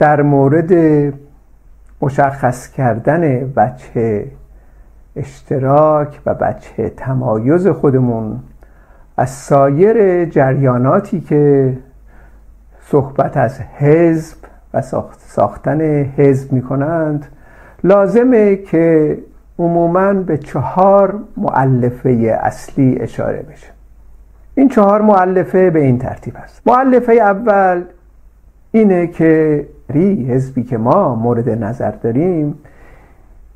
در 0.00 0.22
مورد 0.22 0.72
مشخص 2.00 2.68
کردن 2.68 3.52
بچه 3.56 4.26
اشتراک 5.16 6.20
و 6.26 6.34
بچه 6.34 6.88
تمایز 6.88 7.68
خودمون 7.68 8.38
از 9.16 9.30
سایر 9.30 10.24
جریاناتی 10.24 11.20
که 11.20 11.72
صحبت 12.82 13.36
از 13.36 13.60
حزب 13.60 14.36
و 14.74 14.82
ساختن 15.18 15.80
حزب 16.02 16.52
می 16.52 16.62
کنند 16.62 17.26
لازمه 17.84 18.56
که 18.56 19.18
عموما 19.58 20.12
به 20.12 20.38
چهار 20.38 21.18
معلفه 21.36 22.38
اصلی 22.42 22.98
اشاره 23.00 23.42
بشه. 23.42 23.66
این 24.54 24.68
چهار 24.68 25.02
معلفه 25.02 25.70
به 25.70 25.80
این 25.80 25.98
ترتیب 25.98 26.36
است. 26.36 26.62
معلفه 26.66 27.12
اول 27.12 27.82
اینه 28.72 29.06
که 29.06 29.66
ری 29.88 30.24
حزبی 30.24 30.62
که 30.64 30.78
ما 30.78 31.14
مورد 31.14 31.48
نظر 31.48 31.90
داریم 31.90 32.58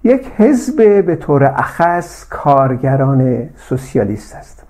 یک 0.05 0.27
حزب 0.37 1.05
به 1.07 1.17
طور 1.17 1.45
اخص 1.45 2.27
کارگران 2.31 3.49
سوسیالیست 3.57 4.35
است. 4.35 4.65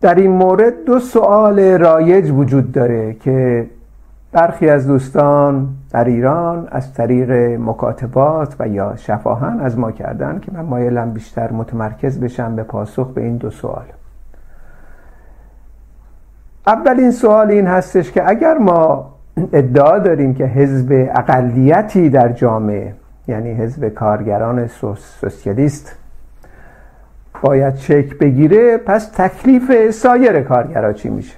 در 0.00 0.14
این 0.14 0.30
مورد 0.30 0.84
دو 0.84 0.98
سوال 0.98 1.60
رایج 1.60 2.30
وجود 2.30 2.72
داره 2.72 3.14
که 3.14 3.66
برخی 4.32 4.68
از 4.68 4.86
دوستان 4.86 5.68
در 5.90 6.04
ایران 6.04 6.68
از 6.70 6.94
طریق 6.94 7.30
مکاتبات 7.60 8.56
و 8.58 8.68
یا 8.68 8.96
شفاهن 8.96 9.60
از 9.60 9.78
ما 9.78 9.92
کردن 9.92 10.40
که 10.40 10.52
من 10.52 10.60
مایلم 10.60 11.12
بیشتر 11.12 11.52
متمرکز 11.52 12.20
بشم 12.20 12.56
به 12.56 12.62
پاسخ 12.62 13.08
به 13.08 13.20
این 13.20 13.36
دو 13.36 13.50
سوال 13.50 13.84
اولین 16.66 17.10
سوال 17.10 17.50
این 17.50 17.66
هستش 17.66 18.12
که 18.12 18.28
اگر 18.28 18.58
ما 18.58 19.11
ادعا 19.36 19.98
داریم 19.98 20.34
که 20.34 20.44
حزب 20.44 21.08
اقلیتی 21.14 22.10
در 22.10 22.32
جامعه 22.32 22.94
یعنی 23.28 23.52
حزب 23.52 23.88
کارگران 23.88 24.66
سوسیالیست 24.66 25.96
باید 27.42 27.74
چک 27.74 28.18
بگیره 28.18 28.76
پس 28.76 29.06
تکلیف 29.06 29.90
سایر 29.90 30.40
کارگرا 30.40 30.92
چی 30.92 31.08
میشه؟ 31.08 31.36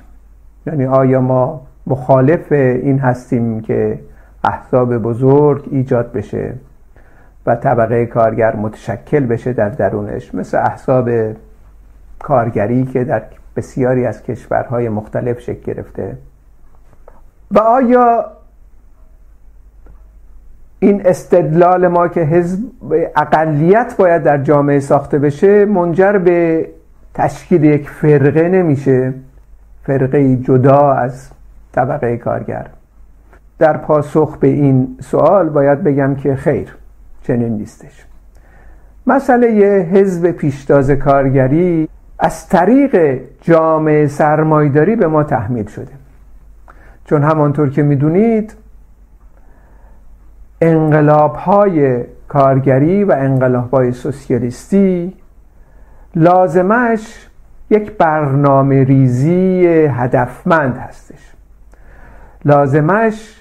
یعنی 0.67 0.87
آیا 0.87 1.21
ما 1.21 1.67
مخالف 1.87 2.53
این 2.53 2.99
هستیم 2.99 3.61
که 3.61 3.99
احزاب 4.45 4.99
بزرگ 4.99 5.69
ایجاد 5.71 6.13
بشه 6.13 6.55
و 7.47 7.57
طبقه 7.57 8.07
کارگر 8.07 8.57
متشکل 8.57 9.27
بشه 9.27 9.53
در 9.53 9.69
درونش؟ 9.69 10.35
مثل 10.35 10.59
احزاب 10.59 11.11
کارگری 12.19 12.85
که 12.85 13.05
در 13.05 13.23
بسیاری 13.57 14.07
از 14.07 14.23
کشورهای 14.23 14.89
مختلف 14.89 15.41
شکل 15.41 15.73
گرفته. 15.73 16.17
و 17.51 17.59
آیا 17.59 18.27
این 20.79 21.07
استدلال 21.07 21.89
ما 21.89 22.09
که 22.09 22.21
حزب 22.21 22.61
اقلیت 23.17 23.97
باید 23.97 24.23
در 24.23 24.39
جامعه 24.39 24.81
ساخته 24.81 25.19
بشه 25.19 25.65
منجر 25.65 26.19
به 26.19 26.69
تشکیل 27.15 27.65
یک 27.65 27.91
فرقه 27.91 28.49
نمیشه؟ 28.49 29.15
فرقه 29.83 30.37
جدا 30.37 30.93
از 30.93 31.31
طبقه 31.73 32.17
کارگر. 32.17 32.67
در 33.59 33.77
پاسخ 33.77 34.37
به 34.37 34.47
این 34.47 34.97
سوال 35.01 35.49
باید 35.49 35.85
بگم 35.85 36.15
که 36.15 36.37
خیر 36.37 36.77
چنین 37.23 37.53
نیستش. 37.53 38.07
مسئله 39.07 39.47
حزب 39.93 40.31
پیشتاز 40.31 40.91
کارگری 40.91 41.89
از 42.19 42.49
طریق 42.49 43.21
جامعه 43.41 44.07
سرمایداری 44.07 44.97
به 44.97 45.07
ما 45.07 45.25
تحمیل 45.25 45.67
شده. 45.67 46.04
چون 47.05 47.23
همانطور 47.23 47.71
که 47.71 47.83
می‌دونید 47.83 48.55
انقلاب 50.61 51.35
های 51.35 52.05
کارگری 52.29 53.05
و 53.05 53.15
انقلاب 53.19 53.71
های 53.71 53.93
سوسیالیستی 53.93 55.17
لازمش 56.17 57.29
یک 57.71 57.93
برنامه 57.93 58.85
ریزی 58.85 59.67
هدفمند 59.91 60.77
هستش. 60.77 61.33
لازمش 62.45 63.41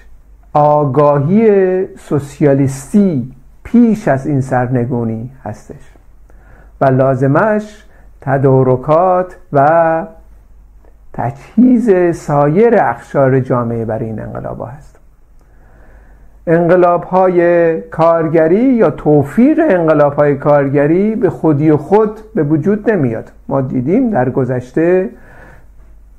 آگاهی 0.54 1.86
سوسیالیستی 1.98 3.32
پیش 3.64 4.08
از 4.08 4.28
این 4.28 4.42
سرنگونی 4.42 5.32
هستش 5.44 5.92
و 6.82 6.86
لازمش 6.86 7.84
تدارکات 8.22 9.36
و 9.54 10.06
تجهیز 11.14 12.16
سایر 12.16 12.76
اخشار 12.76 13.40
جامعه 13.40 13.86
برای 13.86 14.06
این 14.06 14.22
انقلاب 14.22 14.60
ها 14.60 14.66
هست. 14.66 15.00
انقلاب 16.48 17.04
های 17.04 17.82
کارگری 17.82 18.64
یا 18.64 18.90
توفیق 18.90 19.60
انقلاب 19.70 20.14
های 20.14 20.36
کارگری 20.36 21.16
به 21.16 21.30
خودی 21.30 21.72
خود 21.72 22.20
به 22.36 22.44
وجود 22.44 22.92
نمیاد. 22.92 23.32
ما 23.48 23.62
دیدیم 23.62 24.10
در 24.10 24.30
گذشته 24.30 25.10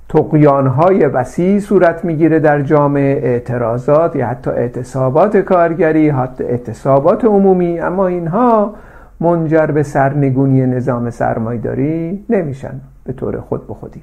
تقیان 0.08 0.66
های 0.66 1.06
وسیع 1.06 1.58
صورت 1.58 2.04
می‌گیره 2.04 2.38
در 2.38 2.60
جامعه 2.62 3.20
اعتراضات 3.22 4.16
یا 4.16 4.26
حتی 4.26 4.50
اعتصابات 4.50 5.36
کارگری 5.36 6.08
حتی 6.08 6.44
اعتصابات 6.44 7.24
عمومی 7.24 7.80
اما 7.80 8.06
اینها 8.06 8.74
منجر 9.20 9.66
به 9.66 9.82
سرنگونی 9.82 10.66
نظام 10.66 11.10
سرمایداری 11.10 12.24
نمیشن. 12.30 12.80
به 13.04 13.12
طور 13.12 13.40
خود 13.40 13.66
به 13.66 13.74
خودی. 13.74 14.02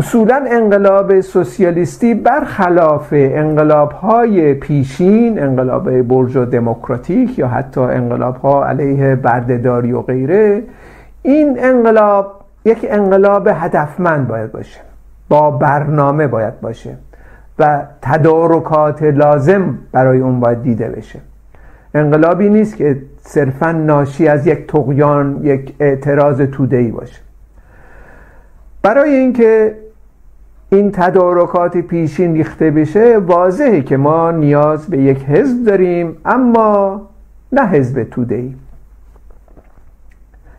اصولا 0.00 0.44
انقلاب 0.50 1.20
سوسیالیستی 1.20 2.14
برخلاف 2.14 3.08
انقلاب 3.12 3.92
های 3.92 4.54
پیشین 4.54 5.42
انقلاب 5.42 6.02
برج 6.02 6.36
و 6.36 6.44
دموکراتیک 6.44 7.38
یا 7.38 7.48
حتی 7.48 7.80
انقلاب 7.80 8.36
ها 8.36 8.66
علیه 8.66 9.14
بردهداری 9.14 9.92
و 9.92 10.02
غیره 10.02 10.62
این 11.22 11.64
انقلاب 11.64 12.40
یک 12.64 12.86
انقلاب 12.90 13.48
هدفمند 13.54 14.28
باید 14.28 14.52
باشه 14.52 14.80
با 15.28 15.50
برنامه 15.50 16.26
باید 16.26 16.60
باشه 16.60 16.96
و 17.58 17.82
تدارکات 18.02 19.02
لازم 19.02 19.78
برای 19.92 20.20
اون 20.20 20.40
باید 20.40 20.62
دیده 20.62 20.88
بشه. 20.88 21.18
انقلابی 21.94 22.48
نیست 22.48 22.76
که 22.76 22.96
صرفا 23.22 23.72
ناشی 23.72 24.28
از 24.28 24.46
یک 24.46 24.66
تقیان 24.66 25.40
یک 25.42 25.74
اعتراض 25.80 26.40
تودهی 26.40 26.90
باشه. 26.90 27.20
برای 28.82 29.10
اینکه 29.10 29.74
این 30.72 30.90
تدارکات 30.92 31.76
پیشین 31.76 32.34
ریخته 32.34 32.70
بشه 32.70 33.18
واضحه 33.18 33.80
که 33.80 33.96
ما 33.96 34.30
نیاز 34.30 34.86
به 34.86 34.98
یک 34.98 35.24
حزب 35.24 35.64
داریم 35.66 36.16
اما 36.24 37.02
نه 37.52 37.66
حزب 37.66 38.04
تودهی 38.04 38.54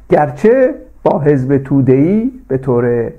گرچه 0.09 0.73
با 1.03 1.19
حزب 1.19 1.57
تودهی 1.57 2.31
به 2.47 2.57
طور 2.57 3.11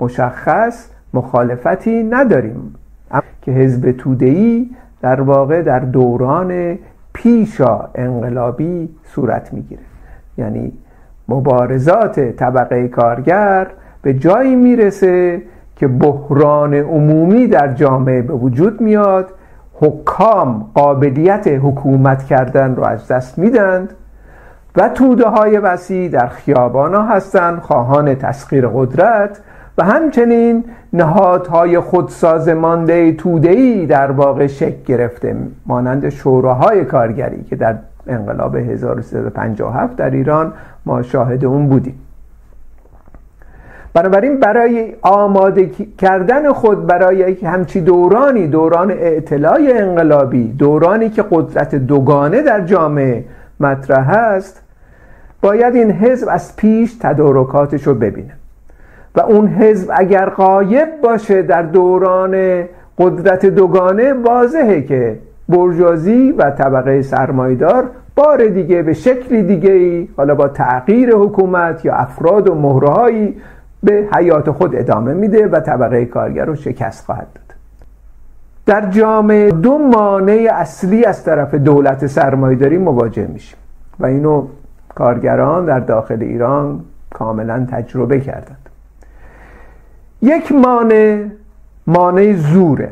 مشخص 0.00 0.88
مخالفتی 1.14 2.02
نداریم 2.02 2.74
که 3.42 3.52
حزب 3.52 3.92
تودهی 3.92 4.70
در 5.02 5.20
واقع 5.20 5.62
در 5.62 5.78
دوران 5.78 6.78
پیشا 7.12 7.88
انقلابی 7.94 8.88
صورت 9.04 9.52
می‌گیره. 9.52 9.82
یعنی 10.38 10.72
مبارزات 11.28 12.20
طبقه 12.20 12.88
کارگر 12.88 13.66
به 14.02 14.14
جایی 14.14 14.56
می‌رسه 14.56 15.42
که 15.76 15.88
بحران 15.88 16.74
عمومی 16.74 17.46
در 17.46 17.72
جامعه 17.72 18.22
به 18.22 18.32
وجود 18.32 18.80
میاد 18.80 19.30
حکام 19.74 20.70
قابلیت 20.74 21.48
حکومت 21.48 22.24
کردن 22.24 22.76
رو 22.76 22.84
از 22.84 23.08
دست 23.08 23.38
میدند 23.38 23.94
و 24.76 24.88
توده 24.88 25.28
های 25.28 25.58
وسیع 25.58 26.08
در 26.08 26.26
خیابان 26.28 26.94
ها 26.94 27.02
هستند 27.02 27.58
خواهان 27.58 28.14
تسخیر 28.14 28.68
قدرت 28.68 29.40
و 29.78 29.84
همچنین 29.84 30.64
نهادهای 30.92 31.80
خودسازمانده 31.80 33.12
تودهی 33.12 33.86
در 33.86 34.10
واقع 34.10 34.46
شکل 34.46 34.82
گرفته 34.86 35.36
مانند 35.66 36.08
شوراهای 36.08 36.84
کارگری 36.84 37.44
که 37.44 37.56
در 37.56 37.76
انقلاب 38.06 38.56
1357 38.56 39.96
در 39.96 40.10
ایران 40.10 40.52
ما 40.86 41.02
شاهد 41.02 41.44
اون 41.44 41.68
بودیم. 41.68 41.94
بنابراین 43.94 44.40
برای 44.40 44.94
آماده 45.02 45.70
کردن 45.98 46.52
خود 46.52 46.86
برای 46.86 47.32
همچی 47.32 47.80
دورانی 47.80 48.46
دوران 48.46 48.90
اعتلاع 48.90 49.60
انقلابی 49.68 50.48
دورانی 50.48 51.10
که 51.10 51.24
قدرت 51.30 51.74
دوگانه 51.74 52.42
در 52.42 52.60
جامعه 52.60 53.24
مطرح 53.60 54.08
است 54.08 54.62
باید 55.42 55.74
این 55.74 55.90
حزب 55.90 56.28
از 56.30 56.56
پیش 56.56 56.94
تدارکاتش 57.00 57.82
رو 57.86 57.94
ببینه. 57.94 58.32
و 59.14 59.20
اون 59.20 59.46
حزب 59.48 59.90
اگر 59.94 60.28
قایب 60.28 60.88
باشه 61.02 61.42
در 61.42 61.62
دوران 61.62 62.64
قدرت 62.98 63.46
دوگانه 63.46 64.12
واضحه 64.12 64.82
که 64.82 65.18
برجازی 65.48 66.32
و 66.32 66.50
طبقه 66.50 67.02
سرمایدار 67.02 67.84
بار 68.16 68.46
دیگه 68.46 68.82
به 68.82 68.92
شکلی 68.92 69.42
دیگه 69.42 69.72
ای 69.72 70.08
حالا 70.16 70.34
با 70.34 70.48
تغییر 70.48 71.14
حکومت 71.14 71.84
یا 71.84 71.94
افراد 71.94 72.48
و 72.48 72.54
مهرهایی 72.54 73.34
به 73.84 74.08
حیات 74.16 74.50
خود 74.50 74.76
ادامه 74.76 75.14
میده 75.14 75.46
و 75.46 75.60
طبقه 75.60 76.04
کارگر 76.04 76.44
رو 76.44 76.56
شکست 76.56 77.06
خواهد 77.06 77.26
داد. 77.34 77.56
در 78.66 78.90
جامعه 78.90 79.50
دو 79.50 79.78
مانع 79.78 80.48
اصلی 80.52 81.04
از 81.04 81.24
طرف 81.24 81.54
دولت 81.54 82.06
سرمایهداری 82.06 82.78
مواجه 82.78 83.26
میشیم 83.26 83.58
و 84.00 84.06
اینو 84.06 84.46
کارگران 84.94 85.64
در 85.64 85.80
داخل 85.80 86.22
ایران 86.22 86.80
کاملا 87.10 87.66
تجربه 87.70 88.20
کردند. 88.20 88.68
یک 90.22 90.52
مانع 90.52 91.24
مانع 91.86 92.32
زوره 92.32 92.90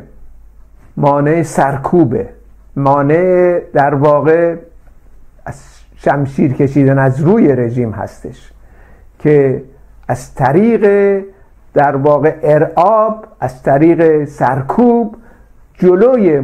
مانع 0.97 1.43
سرکوبه 1.43 2.29
مانع 2.75 3.59
در 3.73 3.95
واقع 3.95 4.55
از 5.45 5.63
شمشیر 5.95 6.53
کشیدن 6.53 6.99
از 6.99 7.19
روی 7.19 7.55
رژیم 7.55 7.91
هستش 7.91 8.51
که 9.19 9.63
از 10.07 10.35
طریق 10.35 10.83
در 11.73 11.95
واقع 11.95 12.35
ارعاب 12.43 13.25
از 13.39 13.63
طریق 13.63 14.25
سرکوب 14.25 15.15
جلوی 15.73 16.41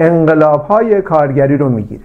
انقلاب 0.00 0.60
های 0.60 1.02
کارگری 1.02 1.56
رو 1.56 1.68
می‌گیره. 1.68 2.04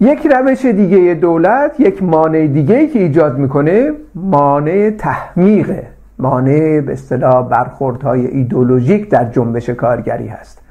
یک 0.00 0.26
روش 0.26 0.64
دیگه 0.64 1.14
دولت 1.14 1.80
یک 1.80 2.02
مانع 2.02 2.46
دیگه 2.46 2.86
که 2.86 2.98
ایجاد 2.98 3.38
می‌کنه 3.38 3.92
مانع 4.14 4.90
تحمیقه. 4.90 5.86
مانع 6.18 6.80
به 6.80 6.92
اصطلاح 6.92 7.48
برخوردهای 7.48 8.26
ایدولوژیک 8.26 9.10
در 9.10 9.24
جنبش 9.24 9.70
کارگری 9.70 10.28
هست. 10.28 10.62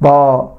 با 0.00 0.52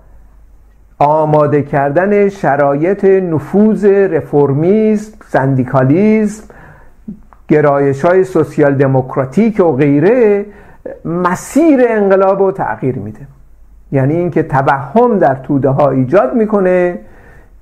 آماده 1.00 1.62
کردن 1.62 2.30
شرایط 2.30 3.06
نفوذ 3.06 3.86
رفرمیسم 3.86 5.18
سندیکالیزم 5.28 6.44
گرایش 7.50 8.06
های 8.06 8.24
سوسیال 8.24 8.76
دموکراتیک 8.76 9.60
و 9.60 9.72
غیره 9.72 10.46
مسیر 11.06 11.86
انقلاب 11.90 12.40
رو 12.40 12.52
تغییر 12.52 12.96
میده. 12.96 13.28
یعنی 13.92 14.16
اینکه 14.16 14.44
توهم 14.44 15.18
در 15.20 15.36
توده 15.36 15.70
ها 15.70 15.90
ایجاد 15.90 16.34
می‌کنه 16.34 17.00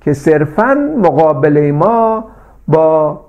که 0.00 0.12
صرفا 0.12 0.74
مقابله 0.98 1.72
ما 1.72 2.24
با 2.68 3.20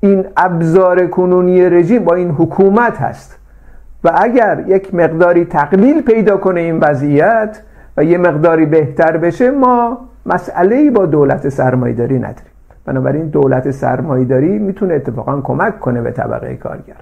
این 0.00 0.24
ابزار 0.36 1.06
کنونی 1.06 1.70
رژیم 1.70 2.04
با 2.04 2.14
این 2.14 2.30
حکومت 2.30 2.96
هست. 2.96 3.38
و 4.04 4.10
اگر 4.14 4.64
یک 4.66 4.94
مقداری 4.94 5.44
تقلیل 5.44 6.02
پیدا 6.02 6.36
کنه 6.36 6.60
این 6.60 6.78
وضعیت 6.78 7.62
و 7.96 8.04
یه 8.04 8.18
مقداری 8.18 8.66
بهتر 8.66 9.16
بشه 9.16 9.50
ما 9.50 9.98
مسئله 10.26 10.90
با 10.90 11.06
دولت 11.06 11.48
سرمایداری 11.48 12.18
نداریم. 12.18 12.57
بنابراین 12.88 13.28
دولت 13.28 13.70
سرمایداری 13.70 14.58
می‌تونه 14.58 14.94
اتفاقا 14.94 15.40
کمک 15.40 15.80
کنه 15.80 16.02
به 16.02 16.10
طبقه 16.10 16.56
کارگر. 16.56 16.96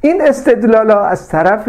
این 0.00 0.22
استدلال 0.22 0.90
از 0.90 1.28
طرف 1.28 1.68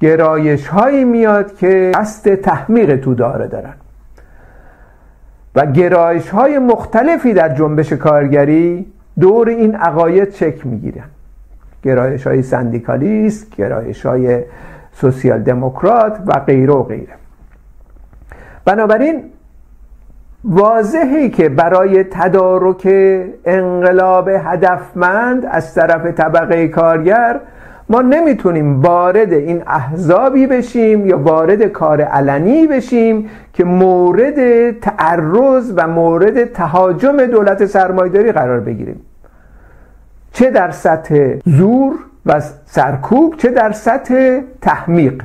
گرایش 0.00 0.68
هایی 0.68 1.04
میاد 1.04 1.56
که 1.56 1.92
قصد 1.94 2.34
تحمیق 2.34 2.96
تو 2.96 3.14
داره 3.14 3.46
دارن. 3.46 3.74
و 5.54 5.66
گرایش 5.66 6.28
های 6.30 6.58
مختلفی 6.58 7.32
در 7.32 7.54
جنبش 7.54 7.92
کارگری 7.92 8.92
دور 9.20 9.48
این 9.48 9.74
عقاید 9.74 10.30
چک 10.30 10.66
می‌گیرن 10.66 11.04
گرایش 11.82 12.26
های 12.26 12.42
سندیکالیست 12.42 13.56
گرایش 13.56 14.06
های 14.06 14.44
سوسیال 14.92 15.42
دموکرات 15.42 16.18
و 16.26 16.32
غیره 16.32 16.72
و 16.72 16.82
غیره. 16.82 17.14
بنابراین 18.64 19.22
واضحه 20.48 21.28
که 21.28 21.48
برای 21.48 22.04
تدارک 22.04 22.88
انقلاب 23.44 24.28
هدفمند 24.28 25.46
از 25.50 25.74
طرف 25.74 26.06
طبقه 26.06 26.68
کارگر 26.68 27.40
ما 27.88 28.02
نمی‌تونیم 28.02 28.82
وارد 28.82 29.32
این 29.32 29.62
احزابی 29.66 30.46
بشیم 30.46 31.06
یا 31.06 31.18
وارد 31.18 31.62
کار 31.62 32.00
علنی 32.00 32.66
بشیم 32.66 33.30
که 33.52 33.64
مورد 33.64 34.70
تعرض 34.80 35.72
و 35.76 35.88
مورد 35.88 36.44
تهاجم 36.44 37.26
دولت 37.26 37.66
سرمایداری 37.66 38.32
قرار 38.32 38.60
بگیریم. 38.60 39.00
چه 40.32 40.50
در 40.50 40.70
سطح 40.70 41.34
زور 41.46 41.94
و 42.26 42.40
سرکوب 42.66 43.36
چه 43.36 43.48
در 43.48 43.72
سطح 43.72 44.40
تحمیق. 44.62 45.22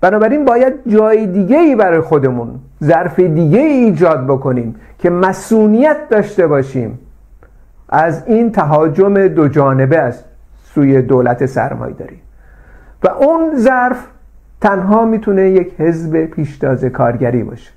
بنابراین 0.00 0.44
باید 0.44 0.74
جای 0.86 1.26
دیگه 1.26 1.58
ای 1.58 1.76
برای 1.76 2.00
خودمون 2.00 2.48
ظرف 2.84 3.20
دیگه 3.20 3.58
ای 3.58 3.72
ایجاد 3.72 4.24
بکنیم 4.24 4.74
که 4.98 5.10
مسئولیت 5.10 5.96
داشته 6.10 6.46
باشیم. 6.46 6.98
از 7.88 8.22
این 8.26 8.52
تهاجم 8.52 9.28
دو 9.28 9.48
جانبه 9.48 9.98
است 9.98 10.24
سوی 10.64 11.02
دولت 11.02 11.46
سرمایه 11.46 11.94
داری 11.94 12.20
و 13.04 13.08
اون 13.08 13.58
ظرف 13.58 14.06
تنها 14.60 15.04
می‌تونه 15.04 15.50
یک 15.50 15.72
حزب 15.78 16.24
پیشتاز 16.24 16.84
کارگری 16.84 17.42
باشه. 17.42 17.70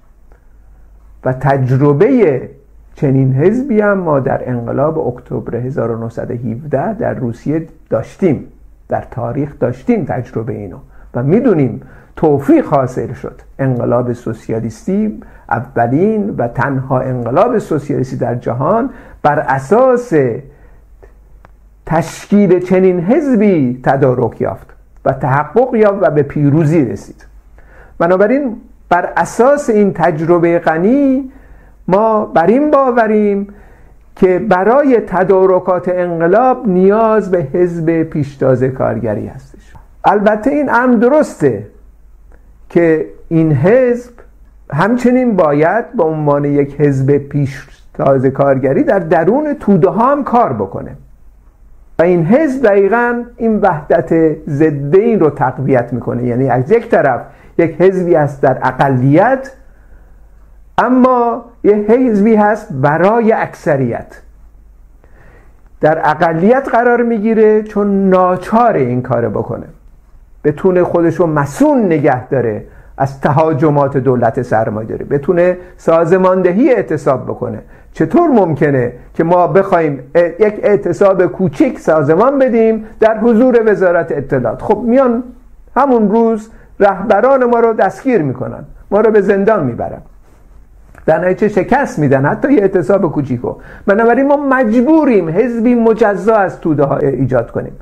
و 1.25 1.33
تجربه 1.33 2.49
چنین 2.95 3.33
حزبی 3.33 3.81
هم 3.81 3.97
ما 3.97 4.19
در 4.19 4.49
انقلاب 4.49 5.07
اکتبر 5.07 5.55
1917 5.55 6.93
در 6.93 7.13
روسیه 7.13 7.67
داشتیم. 7.89 8.45
در 8.89 9.03
تاریخ 9.11 9.59
داشتیم 9.59 10.05
تجربه 10.05 10.53
اینو. 10.53 10.77
و 11.13 11.23
می‌دونیم 11.23 11.81
توفیق 12.15 12.65
حاصل 12.65 13.13
شد. 13.13 13.41
انقلاب 13.59 14.13
سوسیالیستی 14.13 15.21
اولین 15.49 16.29
و 16.37 16.47
تنها 16.47 16.99
انقلاب 16.99 17.57
سوسیالیستی 17.57 18.17
در 18.17 18.35
جهان 18.35 18.89
بر 19.23 19.39
اساس 19.39 20.13
تشکیل 21.85 22.59
چنین 22.59 22.99
حزبی 22.99 23.79
تدارک 23.83 24.41
یافت 24.41 24.67
و 25.05 25.13
تحقق 25.13 25.75
یافت 25.75 25.97
و 26.01 26.11
به 26.11 26.23
پیروزی 26.23 26.85
رسید. 26.85 27.25
بنابراین 27.99 28.55
بر 28.89 29.13
اساس 29.17 29.69
این 29.69 29.93
تجربه 29.93 30.59
غنی 30.59 31.31
ما 31.87 32.25
بر 32.25 32.47
این 32.47 32.71
باوریم 32.71 33.47
که 34.15 34.39
برای 34.39 35.01
تدارکات 35.07 35.89
انقلاب 35.89 36.67
نیاز 36.67 37.31
به 37.31 37.37
حزب 37.37 38.03
پیشتاز 38.03 38.63
کارگری 38.63 39.27
هستش. 39.27 39.73
البته 40.03 40.49
این 40.49 40.69
امر 40.69 40.95
درسته. 40.95 41.67
که 42.69 43.05
این 43.29 43.51
حزب 43.51 44.11
همچنین 44.73 45.35
باید 45.35 45.93
به 45.93 46.03
عنوان 46.03 46.45
یک 46.45 46.81
حزب 46.81 47.17
پیشتاز 47.17 48.25
کارگری 48.25 48.83
در 48.83 48.99
درون 48.99 49.53
توده 49.53 49.89
ها 49.89 50.11
هم 50.11 50.23
کار 50.23 50.53
بکنه. 50.53 50.95
و 51.99 52.03
این 52.03 52.25
حزب 52.25 52.63
دقیقا 52.63 53.23
این 53.37 53.59
وحدت 53.59 54.35
ضد 54.49 54.95
این 54.95 55.19
رو 55.19 55.29
تقویت 55.29 55.93
می‌کنه. 55.93 56.23
یعنی 56.23 56.49
از 56.49 56.71
یک 56.71 56.89
طرف 56.89 57.21
یک 57.57 57.81
حزبی 57.81 58.15
است 58.15 58.41
در 58.41 58.57
اقلیت 58.61 59.51
اما 60.77 61.45
یه 61.63 61.73
حزبی 61.73 62.35
هست 62.35 62.73
برای 62.73 63.31
اکثریت. 63.31 64.21
در 65.81 66.09
اقلیت 66.09 66.69
قرار 66.71 67.03
می‌گیره 67.03 67.63
چون 67.63 68.09
ناچار 68.09 68.73
این 68.73 69.01
کار 69.01 69.29
بکنه. 69.29 69.65
بتونه 70.43 70.83
خودش 70.83 71.15
رو 71.15 71.27
مسون 71.27 71.85
نگه 71.85 72.27
داره 72.27 72.65
از 72.97 73.21
تهاجمات 73.21 73.97
دولت 73.97 74.41
سرمایه 74.41 74.87
داره 74.87 75.05
بتونه 75.05 75.57
سازماندهی 75.77 76.73
اعتصاب 76.73 77.23
بکنه. 77.23 77.61
چطور 77.93 78.29
ممکنه 78.29 78.93
که 79.13 79.23
ما 79.23 79.47
بخوایم 79.47 79.99
یک 80.39 80.59
اعتصاب 80.63 81.25
کوچیک 81.25 81.79
سازمان 81.79 82.39
بدیم 82.39 82.85
در 82.99 83.17
حضور 83.17 83.71
وزارت 83.71 84.11
اطلاعات؟ 84.11 84.61
خب 84.61 84.83
میان 84.85 85.23
همون 85.75 86.09
روز 86.09 86.49
رهبران 86.79 87.45
ما 87.45 87.59
رو 87.59 87.73
دستگیر 87.73 88.21
می‌کنن. 88.21 88.63
ما 88.91 89.01
رو 89.01 89.11
به 89.11 89.21
زندان 89.21 89.65
می‌برن. 89.65 90.01
در 91.05 91.29
نتیجه 91.29 91.47
شکست 91.47 91.99
میدن؟ 91.99 92.25
حتی 92.25 92.53
یه 92.53 92.61
اعتصاب 92.61 93.11
کوچیکو. 93.11 93.55
بنابراین 93.85 94.27
ما 94.27 94.37
مجبوریم 94.37 95.29
حزبی 95.29 95.75
مجزا 95.75 96.35
از 96.35 96.61
توده 96.61 96.83
ها 96.83 96.97
ایجاد 96.97 97.51
کنیم. 97.51 97.73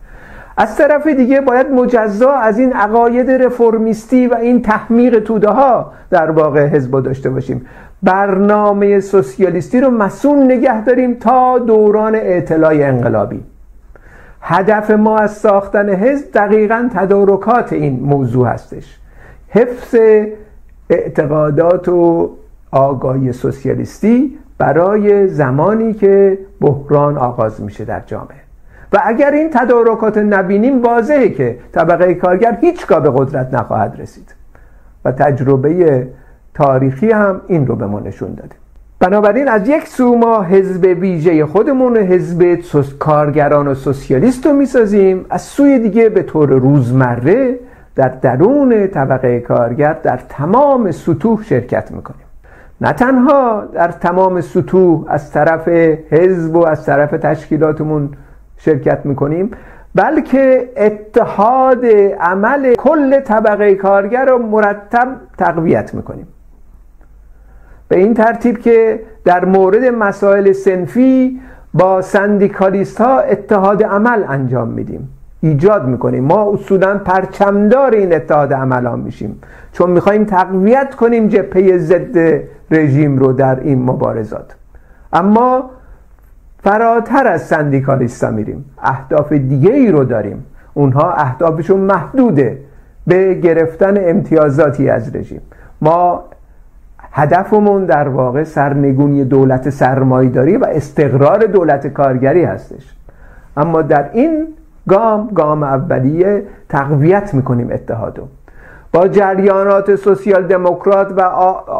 از 0.57 0.75
طرف 0.75 1.07
دیگه 1.07 1.41
باید 1.41 1.67
مجزا 1.67 2.31
از 2.31 2.59
این 2.59 2.73
عقاید 2.73 3.31
رفرمیستی 3.31 4.27
و 4.27 4.33
این 4.33 4.61
تحمیق 4.61 5.19
توده 5.19 5.49
ها 5.49 5.93
در 6.09 6.31
واقع 6.31 6.67
حزب 6.67 7.03
داشته 7.03 7.29
باشیم. 7.29 7.65
برنامه 8.03 8.99
سوسیالیستی 8.99 9.81
رو 9.81 9.89
مسون 9.89 10.43
نگه 10.43 10.83
داریم 10.83 11.13
تا 11.13 11.59
دوران 11.59 12.15
اعتلاع 12.15 12.73
انقلابی. 12.73 13.43
هدف 14.41 14.91
ما 14.91 15.17
از 15.17 15.31
ساختن 15.31 15.89
حزب 15.89 16.31
دقیقا 16.33 16.89
تدارکات 16.93 17.73
این 17.73 17.99
موضوع 17.99 18.47
هستش. 18.47 18.99
حفظ 19.49 19.95
اعتقادات 20.89 21.89
و 21.89 22.29
آگاهی 22.71 23.31
سوسیالیستی 23.31 24.37
برای 24.57 25.27
زمانی 25.27 25.93
که 25.93 26.37
بحران 26.61 27.17
آغاز 27.17 27.61
میشه 27.61 27.85
در 27.85 28.01
جامعه. 28.05 28.46
و 28.93 29.01
اگر 29.05 29.31
این 29.31 29.49
تدارکات 29.53 30.17
نبینیم 30.17 30.81
واضحه 30.81 31.29
که 31.29 31.57
طبقه 31.71 32.13
کارگر 32.13 32.57
هیچگاه 32.61 32.99
به 32.99 33.11
قدرت 33.15 33.53
نخواهد 33.53 33.95
رسید. 33.99 34.35
و 35.05 35.11
تجربه 35.11 36.07
تاریخی 36.53 37.11
هم 37.11 37.41
این 37.47 37.67
رو 37.67 37.75
به 37.75 37.85
ما 37.85 37.99
نشون 37.99 38.33
داده. 38.33 38.55
بنابراین 38.99 39.47
از 39.47 39.67
یک 39.67 39.87
سو 39.87 40.15
ما 40.15 40.41
حزب 40.41 40.83
ویژه 40.99 41.45
خودمون 41.45 41.97
حزب 41.97 42.59
کارگران 42.99 43.67
و 43.67 43.73
سوسیالیست 43.73 44.45
رو 44.45 44.53
می‌سازیم. 44.53 45.25
از 45.29 45.41
سوی 45.41 45.79
دیگه 45.79 46.09
به 46.09 46.23
طور 46.23 46.49
روزمره 46.49 47.55
در 47.95 48.07
درون 48.07 48.87
طبقه 48.87 49.39
کارگر 49.39 49.93
در 50.03 50.19
تمام 50.29 50.91
سطوح 50.91 51.43
شرکت 51.43 51.91
می‌کنیم. 51.91 52.25
نه 52.81 52.93
تنها 52.93 53.63
در 53.73 53.91
تمام 53.91 54.41
سطوح 54.41 55.05
از 55.07 55.31
طرف 55.31 55.67
حزب 56.09 56.55
و 56.55 56.65
از 56.65 56.85
طرف 56.85 57.11
تشکیلاتمون 57.11 58.09
شرکت 58.57 59.05
می‌کنیم 59.05 59.51
بلکه 59.95 60.69
اتحاد 60.77 61.85
عمل 62.19 62.75
کل 62.75 63.19
طبقه 63.19 63.75
کارگر 63.75 64.25
رو 64.25 64.37
مرتب 64.37 65.07
تقویت 65.37 65.93
می‌کنیم. 65.93 66.27
به 67.87 67.97
این 67.97 68.13
ترتیب 68.13 68.57
که 68.57 68.99
در 69.25 69.45
مورد 69.45 69.83
مسائل 69.85 70.51
سنفی 70.51 71.41
با 71.73 72.01
سندیکالیست 72.01 73.01
ها 73.01 73.19
اتحاد 73.19 73.83
عمل 73.83 74.23
انجام 74.27 74.67
میدیم. 74.67 75.09
ایجاد 75.41 75.87
می‌کنیم. 75.87 76.23
ما 76.23 76.51
اصولا 76.53 76.97
پرچمدار 76.97 77.91
این 77.91 78.15
اتحاد 78.15 78.53
عمل 78.53 78.99
میشیم. 78.99 79.41
چون 79.71 79.89
می‌خوایم 79.89 80.23
تقویت 80.23 80.95
کنیم 80.95 81.27
جبهه 81.27 81.77
ضد 81.77 82.43
رژیم 82.71 83.17
رو 83.17 83.33
در 83.33 83.59
این 83.59 83.83
مبارزات. 83.83 84.55
اما 85.13 85.69
فراتر 86.63 87.27
از 87.27 87.41
سندیکالیستا 87.41 88.31
میریم. 88.31 88.65
اهداف 88.83 89.33
دیگه 89.33 89.71
ای 89.71 89.91
رو 89.91 90.03
داریم. 90.03 90.45
اونها 90.73 91.13
اهدافشون 91.13 91.79
محدوده 91.79 92.57
به 93.07 93.33
گرفتن 93.33 94.09
امتیازاتی 94.09 94.89
از 94.89 95.15
رژیم. 95.15 95.41
ما 95.81 96.23
هدفمون 97.11 97.85
در 97.85 98.07
واقع 98.07 98.43
سرنگونی 98.43 99.23
دولت 99.23 99.69
سرمایه‌داری 99.69 100.57
و 100.57 100.65
استقرار 100.65 101.39
دولت 101.39 101.87
کارگری 101.87 102.43
هستش. 102.43 102.95
اما 103.57 103.81
در 103.81 104.09
این 104.13 104.47
گام 104.89 105.29
گام 105.35 105.63
اولیه 105.63 106.43
تقویت 106.69 107.33
می‌کنیم 107.33 107.69
اتحادو. 107.71 108.27
با 108.93 109.07
جریانات 109.07 109.95
سوسیال 109.95 110.47
دموکرات 110.47 111.13
و 111.17 111.21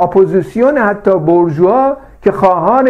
اپوزیسیون 0.01 0.77
حتی 0.77 1.19
بورژوا 1.19 1.97
که 2.21 2.31
خواهان 2.31 2.89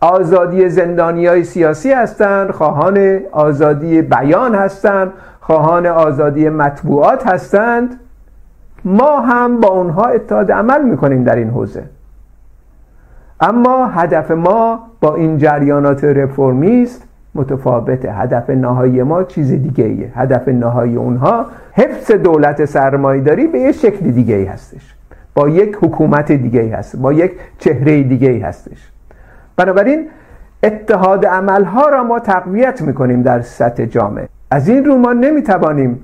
آزادی 0.00 0.68
زندانی 0.68 1.26
های 1.26 1.44
سیاسی 1.44 1.92
هستند 1.92 2.50
خواهان 2.50 3.20
آزادی 3.32 4.02
بیان 4.02 4.54
هستند 4.54 5.12
خواهان 5.40 5.86
آزادی 5.86 6.48
مطبوعات 6.48 7.26
هستند. 7.26 8.00
ما 8.84 9.20
هم 9.20 9.60
با 9.60 9.68
اونها 9.68 10.04
اتحاد 10.04 10.52
عمل 10.52 10.82
می‌کنیم 10.82 11.24
در 11.24 11.36
این 11.36 11.50
حوزه. 11.50 11.82
اما 13.40 13.86
هدف 13.86 14.30
ما 14.30 14.80
با 15.00 15.14
این 15.14 15.38
جریانات 15.38 16.04
رفرمیست 16.04 17.02
متفاوته 17.34 18.12
هدف 18.12 18.50
نهایی 18.50 19.02
ما 19.02 19.24
چیز 19.24 19.50
دیگه 19.50 19.84
ایه 19.84 20.12
هدف 20.14 20.48
نهایی 20.48 20.96
اونها 20.96 21.46
حفظ 21.72 22.10
دولت 22.10 22.64
سرمایداری 22.64 23.46
به 23.46 23.58
یه 23.58 23.72
شکل 23.72 24.10
دیگه 24.10 24.34
ای 24.34 24.44
هستش. 24.44 24.94
با 25.34 25.48
یک 25.48 25.76
حکومت 25.82 26.32
دیگه 26.32 26.60
ای 26.60 26.70
هست 26.70 26.96
با 26.96 27.12
یک 27.12 27.32
چهره 27.58 28.02
دیگه 28.02 28.28
ای 28.28 28.38
هستش. 28.38 28.90
بنابراین 29.56 30.08
اتحاد 30.62 31.26
عملها 31.26 31.88
را 31.88 32.04
ما 32.04 32.18
تقویت 32.18 32.82
می‌کنیم 32.82 33.22
در 33.22 33.40
سطح 33.40 33.84
جامعه. 33.84 34.28
از 34.50 34.68
این 34.68 34.84
رو 34.84 34.96
ما 34.96 35.12
نمی‌توانیم 35.12 36.02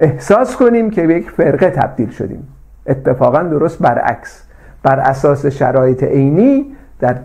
احساس 0.00 0.56
کنیم 0.56 0.90
که 0.90 1.06
به 1.06 1.14
یک 1.14 1.30
فرقه 1.30 1.70
تبدیل 1.70 2.10
شدیم. 2.10 2.48
اتفاقا 2.86 3.42
درست 3.42 3.78
برعکس. 3.78 4.42
بر 4.82 5.00
اساس 5.00 5.46
شرایط 5.46 6.04
عینی 6.04 6.76
در 7.00 7.16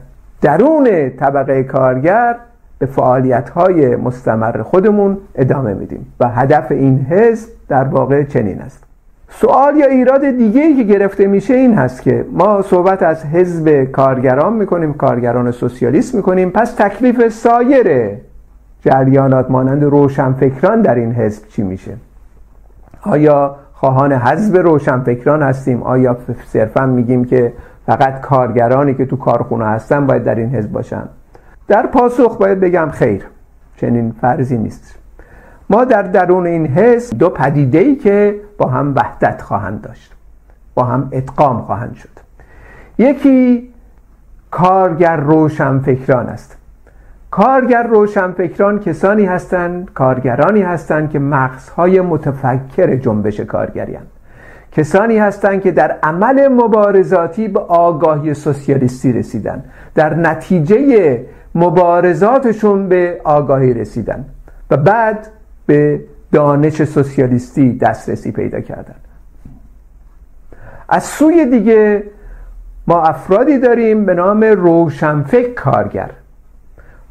درون 0.41 1.09
طبقه 1.09 1.63
کارگر 1.63 2.35
به 2.79 2.85
فعالیت 2.85 3.49
های 3.49 3.95
مستمر 3.95 4.61
خودمون 4.61 5.17
ادامه 5.35 5.73
میدیم 5.73 6.13
و 6.19 6.27
هدف 6.29 6.71
این 6.71 6.99
حزب 7.09 7.49
در 7.67 7.83
واقع 7.83 8.23
چنین 8.23 8.61
است. 8.61 8.86
سوال 9.29 9.77
یا 9.77 9.85
ایراد 9.85 10.29
دیگه 10.29 10.61
ای 10.61 10.75
که 10.75 10.83
گرفته 10.83 11.27
میشه 11.27 11.53
این 11.53 11.73
هست 11.73 12.01
که 12.01 12.25
ما 12.31 12.61
صحبت 12.61 13.03
از 13.03 13.25
حزب 13.25 13.83
کارگران 13.83 14.53
می‌کنیم 14.53 14.93
کارگران 14.93 15.51
سوسیالیست 15.51 16.15
می‌کنیم. 16.15 16.49
پس 16.49 16.73
تکلیف 16.73 17.27
سایر 17.27 18.09
جریانات 18.81 19.51
مانند 19.51 19.83
روشنفکران 19.83 20.81
در 20.81 20.95
این 20.95 21.11
حزب 21.11 21.47
چی 21.47 21.63
میشه؟ 21.63 21.93
آیا 23.01 23.55
خواهان 23.73 24.13
حزب 24.13 24.57
روشنفکران 24.57 25.43
هستیم؟ 25.43 25.83
آیا 25.83 26.17
صرفا 26.45 26.85
میگیم 26.85 27.25
که 27.25 27.53
فقط 27.85 28.21
کارگرانی 28.21 28.93
که 28.93 29.05
تو 29.05 29.17
کارخونه 29.17 29.65
هستن 29.65 30.07
باید 30.07 30.23
در 30.23 30.35
این 30.35 30.55
حزب 30.55 30.71
باشن؟ 30.71 31.03
در 31.67 31.87
پاسخ 31.87 32.37
باید 32.37 32.59
بگم 32.59 32.89
خیر 32.91 33.25
چنین 33.77 34.15
فرضی 34.21 34.57
نیست. 34.57 34.99
ما 35.69 35.85
در 35.85 36.01
درون 36.01 36.45
این 36.45 36.67
حزب 36.67 37.17
دو 37.17 37.29
پدیده 37.29 37.77
ای 37.77 37.95
که 37.95 38.35
با 38.57 38.69
هم 38.69 38.93
وحدت 38.95 39.41
خواهند 39.41 39.81
داشت 39.81 40.13
با 40.75 40.83
هم 40.83 41.09
ادغام 41.11 41.61
خواهند 41.61 41.95
شد. 41.95 42.09
یکی 42.97 43.69
کارگر 44.51 45.15
روشنفکران 45.15 46.25
است. 46.25 46.57
کارگر 47.31 47.83
روشنفکران 47.83 48.79
کسانی 48.79 49.25
هستند 49.25 49.93
کارگرانی 49.93 50.61
هستند 50.61 51.09
که 51.09 51.19
مغزهای 51.19 52.01
متفکر 52.01 52.95
جنبش 52.95 53.39
کارگری 53.39 53.93
هستند 53.93 54.11
کسانی 54.71 55.17
هستند 55.17 55.61
که 55.61 55.71
در 55.71 55.97
عمل 56.03 56.47
مبارزاتی 56.47 57.47
به 57.47 57.59
آگاهی 57.59 58.33
سوسیالیستی 58.33 59.13
رسیدن 59.13 59.63
در 59.95 60.13
نتیجه 60.13 61.25
مبارزاتشون 61.55 62.89
به 62.89 63.21
آگاهی 63.23 63.73
رسیدن 63.73 64.25
و 64.71 64.77
بعد 64.77 65.27
به 65.67 65.99
دانش 66.31 66.83
سوسیالیستی 66.83 67.77
دسترسی 67.77 68.31
پیدا 68.31 68.59
کردن. 68.59 68.95
از 70.89 71.03
سوی 71.03 71.45
دیگه 71.45 72.03
ما 72.87 73.01
افرادی 73.01 73.59
داریم 73.59 74.05
به 74.05 74.13
نام 74.13 74.43
روشنفکر 74.43 75.53
کارگر. 75.53 76.09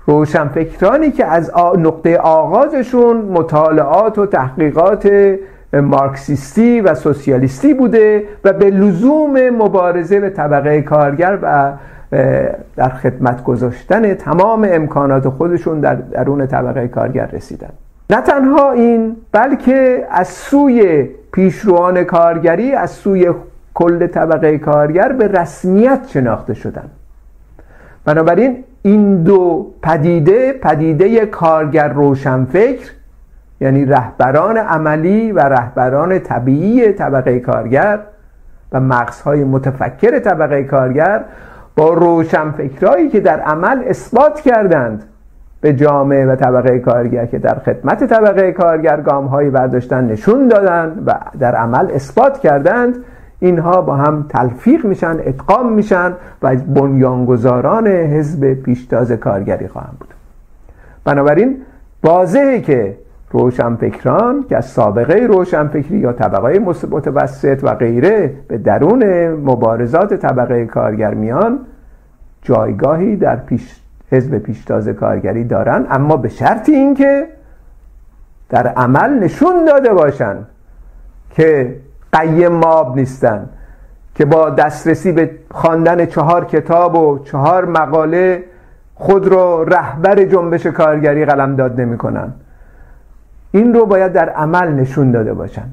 روشنفکرانی 0.06 1.10
که 1.10 1.24
از 1.24 1.52
نقطه 1.78 2.16
آغازشون 2.16 3.16
مطالعات 3.16 4.18
و 4.18 4.26
تحقیقات 4.26 5.36
مارکسیستی 5.72 6.80
و 6.80 6.94
سوسیالیستی 6.94 7.74
بوده 7.74 8.24
و 8.44 8.52
به 8.52 8.70
لزوم 8.70 9.50
مبارزه 9.50 10.20
به 10.20 10.30
طبقه 10.30 10.82
کارگر 10.82 11.38
و 11.42 11.72
در 12.76 12.88
خدمت 12.88 13.44
گذاشتن 13.44 14.14
تمام 14.14 14.68
امکانات 14.70 15.28
خودشون 15.28 15.80
در 15.80 15.94
درون 15.94 16.46
طبقه 16.46 16.88
کارگر 16.88 17.26
رسیدن. 17.26 17.72
نه 18.10 18.20
تنها 18.20 18.72
این 18.72 19.16
بلکه 19.32 20.06
از 20.10 20.28
سوی 20.28 21.08
پیشروان 21.32 22.04
کارگری 22.04 22.72
از 22.72 22.90
سوی 22.90 23.34
کل 23.74 24.06
طبقه 24.06 24.58
کارگر 24.58 25.12
به 25.12 25.28
رسمیت 25.28 26.00
شناخته 26.08 26.54
شدن. 26.54 26.90
بنابراین 28.04 28.64
این 28.82 29.22
دو 29.22 29.70
پدیده 29.82 30.52
پدیده 30.52 31.26
کارگر 31.26 31.88
روشنفکر 31.88 32.90
یعنی 33.60 33.84
رهبران 33.84 34.56
عملی 34.56 35.32
و 35.32 35.38
رهبران 35.38 36.18
طبیعی 36.18 36.92
طبقه 36.92 37.40
کارگر 37.40 37.98
و 38.72 38.80
مغزهای 38.80 39.44
متفکر 39.44 40.18
طبقه 40.18 40.64
کارگر 40.64 41.24
با 41.76 41.94
روشنفکرهایی 41.94 43.08
که 43.08 43.20
در 43.20 43.40
عمل 43.40 43.82
اثبات 43.86 44.40
کردند 44.40 45.04
به 45.60 45.72
جامعه 45.72 46.26
و 46.26 46.36
طبقه 46.36 46.78
کارگر 46.78 47.26
که 47.26 47.38
در 47.38 47.54
خدمت 47.54 48.04
طبقه 48.04 48.52
کارگر 48.52 49.00
گام 49.00 49.26
هایی 49.26 49.50
برداشتن 49.50 50.04
نشون 50.04 50.48
دادند 50.48 51.02
و 51.06 51.14
در 51.38 51.54
عمل 51.54 51.90
اثبات 51.90 52.38
کردند 52.38 52.94
اینها 53.40 53.82
با 53.82 53.96
هم 53.96 54.26
تلفیق 54.28 54.84
میشن 54.84 55.16
ادغام 55.20 55.72
میشن 55.72 56.12
و 56.42 56.56
بنیانگذاران 56.56 57.86
حزب 57.86 58.54
پیشتاز 58.54 59.12
کارگری 59.12 59.68
خواهند 59.68 59.96
بود. 59.98 60.14
بنابراین 61.04 61.56
واضحه 62.04 62.60
که 62.60 62.96
روشنفکران 63.30 64.44
که 64.48 64.56
از 64.56 64.66
سابقه 64.66 65.26
روشنفکری 65.26 65.98
یا 65.98 66.12
طبقه 66.12 66.58
متوسط 66.90 67.60
و 67.62 67.74
غیره 67.74 68.34
به 68.48 68.58
درون 68.58 69.28
مبارزات 69.28 70.14
طبقه 70.14 70.66
کارگر 70.66 71.14
میان 71.14 71.58
جایگاهی 72.42 73.16
در 73.16 73.36
پیش 73.36 73.80
حزب 74.10 74.38
پیشتاز 74.38 74.88
کارگری 74.88 75.44
دارن 75.44 75.86
اما 75.90 76.16
به 76.16 76.28
شرط 76.28 76.68
اینکه 76.68 77.26
در 78.48 78.66
عمل 78.66 79.10
نشون 79.10 79.64
داده 79.64 79.94
باشن 79.94 80.36
که 81.30 81.76
قیم 82.12 82.48
ماب 82.48 82.96
نیستن 82.96 83.48
که 84.14 84.24
با 84.24 84.50
دسترسی 84.50 85.12
به 85.12 85.30
خواندن 85.50 86.06
چهار 86.06 86.44
کتاب 86.44 86.98
و 86.98 87.18
چهار 87.18 87.64
مقاله 87.64 88.44
خود 88.94 89.26
رو 89.26 89.64
رهبر 89.64 90.24
جنبش 90.24 90.66
کارگری 90.66 91.24
قلمداد 91.24 91.80
نمی‌کنن. 91.80 92.32
این 93.50 93.74
رو 93.74 93.86
باید 93.86 94.12
در 94.12 94.28
عمل 94.28 94.72
نشون 94.72 95.10
داده 95.10 95.34
باشن. 95.34 95.68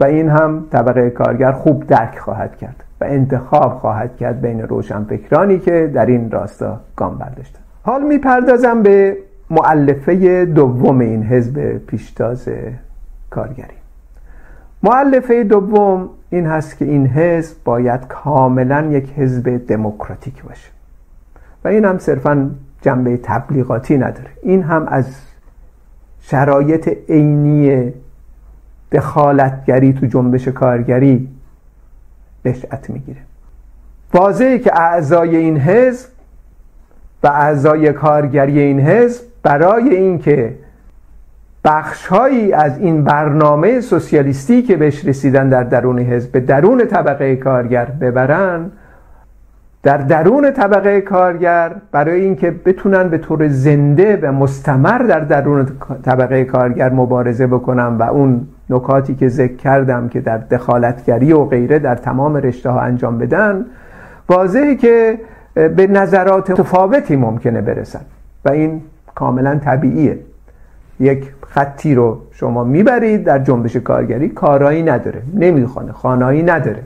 و 0.00 0.04
این 0.04 0.28
هم 0.28 0.66
طبقه 0.72 1.10
کارگر 1.10 1.52
خوب 1.52 1.86
درک 1.86 2.18
خواهد 2.18 2.56
کرد 2.56 2.84
و 3.00 3.04
انتخاب 3.04 3.78
خواهد 3.78 4.16
کرد 4.16 4.40
بین 4.40 4.62
روشنفکرانی 4.62 5.58
که 5.58 5.90
در 5.94 6.06
این 6.06 6.30
راستا 6.30 6.80
گام 6.96 7.18
برداشتن. 7.18 7.60
حال 7.82 8.02
می‌پردازم 8.02 8.82
به 8.82 9.16
معلفه 9.50 10.44
دوم 10.44 10.98
این 10.98 11.22
حزب 11.22 11.78
پیشتاز 11.78 12.48
کارگری. 13.30 13.76
معلفه 14.82 15.44
دوم 15.44 16.10
این 16.30 16.46
هست 16.46 16.78
که 16.78 16.84
این 16.84 17.06
حزب 17.06 17.56
باید 17.64 18.06
کاملا 18.08 18.82
یک 18.82 19.12
حزب 19.16 19.66
دموکراتیک 19.66 20.42
باشه. 20.44 20.70
و 21.64 21.68
این 21.68 21.84
هم 21.84 21.98
صرفا 21.98 22.50
جنبه 22.82 23.16
تبلیغاتی 23.22 23.98
نداره. 23.98 24.30
این 24.42 24.62
هم 24.62 24.86
از 24.88 25.06
شرایط 26.20 26.88
عینی 27.08 27.92
دخالتگری 28.94 29.92
تو 29.92 30.06
جنبش 30.06 30.48
کارگری 30.48 31.28
نشأت 32.44 32.90
می‌گیره. 32.90 33.20
واضحه 34.14 34.58
که 34.58 34.80
اعضای 34.80 35.36
این 35.36 35.58
حزب 35.58 36.08
و 37.22 37.26
اعضای 37.26 37.92
کارگری 37.92 38.60
این 38.60 38.80
حزب 38.80 39.22
برای 39.42 39.96
اینکه 39.96 40.54
بخشهایی 41.64 42.52
از 42.52 42.78
این 42.78 43.04
برنامه 43.04 43.80
سوسیالیستی 43.80 44.62
که 44.62 44.76
بهش 44.76 45.04
رسیدن 45.04 45.48
در 45.48 45.62
درون 45.62 45.98
حزب 45.98 46.32
به 46.32 46.40
درون 46.40 46.86
طبقه 46.86 47.36
کارگر 47.36 47.84
ببرن 47.84 48.70
در 49.84 49.96
درون 49.96 50.50
طبقه 50.50 51.00
کارگر 51.00 51.72
برای 51.92 52.20
اینکه 52.20 52.50
بتونن 52.50 53.08
به 53.08 53.18
طور 53.18 53.48
زنده 53.48 54.16
و 54.22 54.32
مستمر 54.32 54.98
در 54.98 55.20
درون 55.20 55.68
طبقه 56.04 56.44
کارگر 56.44 56.92
مبارزه 56.92 57.46
بکنن 57.46 57.86
و 57.86 58.02
اون 58.02 58.46
نکاتی 58.70 59.14
که 59.14 59.28
ذکر 59.28 59.56
کردم 59.56 60.08
که 60.08 60.20
در 60.20 60.38
دخالتگری 60.38 61.32
و 61.32 61.44
غیره 61.44 61.78
در 61.78 61.94
تمام 61.94 62.36
رشته 62.36 62.70
ها 62.70 62.80
انجام 62.80 63.18
بدن 63.18 63.66
واضحه 64.28 64.74
که 64.74 65.18
به 65.54 65.86
نظرات 65.86 66.50
متفاوتی 66.50 67.16
ممکنه 67.16 67.60
برسن 67.60 68.00
و 68.44 68.50
این 68.50 68.82
کاملا 69.14 69.58
طبیعیه. 69.58 70.18
یک 71.00 71.32
خطی 71.46 71.94
رو 71.94 72.18
شما 72.32 72.64
می‌برید 72.64 73.24
در 73.24 73.38
جنبش 73.38 73.76
کارگری 73.76 74.28
کارایی 74.28 74.82
نداره 74.82 75.22
نمی‌خوانه 75.34 75.92
خانایی 75.92 76.42
نداره. 76.42 76.82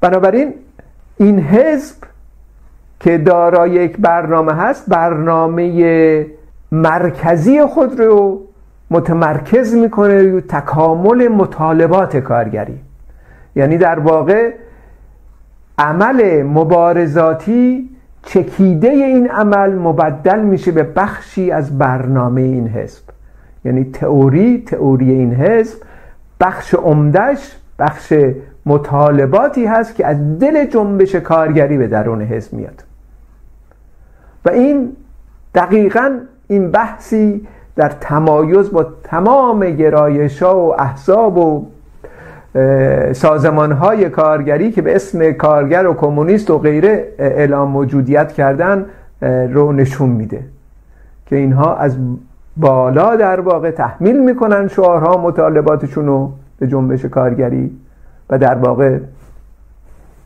بنابراین 0.00 0.54
این 1.20 1.38
حزب 1.38 1.96
که 3.00 3.18
دارای 3.18 3.70
یک 3.70 3.96
برنامه 3.98 4.52
هست 4.52 4.88
برنامه 4.88 6.26
مرکزی 6.72 7.66
خود 7.66 8.00
رو 8.00 8.40
متمرکز 8.90 9.74
می‌کنه 9.74 10.22
روی 10.22 10.40
تکامل 10.40 11.28
مطالبات 11.28 12.16
کارگری. 12.16 12.78
یعنی 13.56 13.78
در 13.78 13.98
واقع 13.98 14.52
عمل 15.78 16.42
مبارزاتی 16.42 17.90
چکیده 18.22 18.88
این 18.88 19.30
عمل 19.30 19.74
مبدل 19.74 20.40
میشه 20.40 20.72
به 20.72 20.82
بخشی 20.82 21.50
از 21.50 21.78
برنامه 21.78 22.40
این 22.40 22.68
حزب. 22.68 23.02
یعنی 23.64 23.84
تئوری 23.84 24.64
تئوری 24.66 25.10
این 25.10 25.34
حزب 25.34 25.78
بخش 26.40 26.74
عمدش 26.74 27.56
بخش 27.78 28.12
مطالباتی 28.70 29.66
هست 29.66 29.94
که 29.94 30.06
از 30.06 30.38
دل 30.38 30.64
جنبش 30.64 31.14
کارگری 31.14 31.78
به 31.78 31.86
درون 31.86 32.22
حزب 32.22 32.52
میاد. 32.52 32.84
و 34.44 34.50
این 34.50 34.92
دقیقا 35.54 36.18
این 36.48 36.70
بحثی 36.70 37.46
در 37.76 37.88
تمایز 37.88 38.70
با 38.70 38.86
تمام 39.02 39.70
گرایش 39.70 40.42
و 40.42 40.74
احزاب 40.78 41.38
و 41.38 41.66
سازمان 43.12 43.72
های 43.72 44.08
کارگری 44.08 44.72
که 44.72 44.82
به 44.82 44.94
اسم 44.94 45.32
کارگر 45.32 45.86
و 45.86 45.94
کمونیست 45.94 46.50
و 46.50 46.58
غیره 46.58 47.08
اعلام 47.18 47.68
موجودیت 47.68 48.32
کردن 48.32 48.86
رو 49.52 49.72
نشون 49.72 50.08
میده. 50.08 50.42
که 51.26 51.36
اینها 51.36 51.76
از 51.76 51.96
بالا 52.56 53.16
در 53.16 53.40
واقع 53.40 53.70
تحمیل 53.70 54.24
می‌کنن 54.24 54.68
شعارها 54.68 55.16
مطالباتشون 55.16 56.06
رو 56.06 56.32
به 56.58 56.66
جنبش 56.66 57.04
کارگری. 57.04 57.70
و 58.30 58.38
در 58.38 58.54
واقع 58.54 58.98